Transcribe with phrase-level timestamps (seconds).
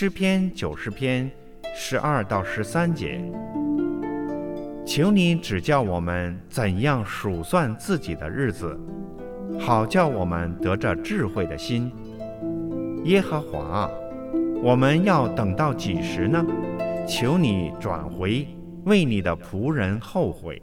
[0.00, 1.28] 诗篇九十篇
[1.74, 3.20] 十二到十三节，
[4.86, 8.78] 求你指教我们怎样数算自己的日子，
[9.58, 11.90] 好叫我们得着智慧的心。
[13.06, 13.90] 耶和华，
[14.62, 16.46] 我们要等到几时呢？
[17.04, 18.46] 求你转回，
[18.84, 20.62] 为你的仆人后悔。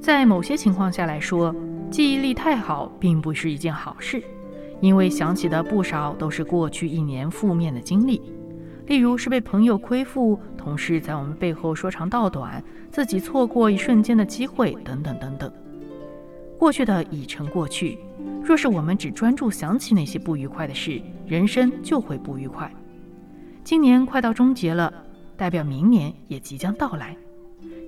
[0.00, 1.54] 在某些情况下来说，
[1.90, 4.22] 记忆力太好并不是一件好事，
[4.80, 8.20] 因为想起的不少都是过去一年负面的经历，
[8.86, 15.52] 例如是被朋友亏负、同事在我们背后说长道短、自己错过一瞬间的机会等等等等。
[16.58, 17.98] 过去的已成过去，
[18.42, 22.72] 若是我们只专注想起那些不愉快的事，人生就会不愉快。
[23.62, 24.92] 今年快到终结了，
[25.36, 27.14] 代表明年也即将到来。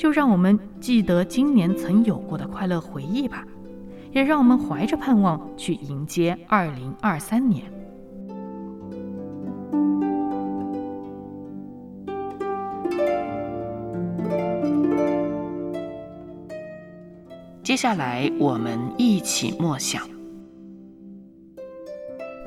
[0.00, 3.46] 就让我们记得今年曾有过的快乐回忆吧，
[4.12, 7.70] 也让我们怀着盼望去迎接二零二三年。
[17.62, 20.02] 接下来，我们一起默想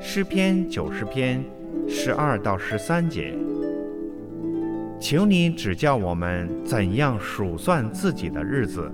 [0.01, 1.45] 诗篇九十篇
[1.87, 3.37] 十二到十三节。
[5.03, 8.89] 求你指教我们怎样数算自己的日子，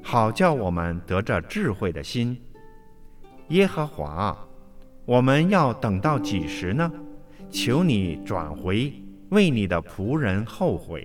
[0.00, 2.40] 好叫我们得着智慧的心。
[3.48, 4.38] 耶和华，
[5.04, 6.88] 我们要等到几时呢？
[7.50, 8.92] 求你转回，
[9.30, 11.04] 为你的仆人后悔。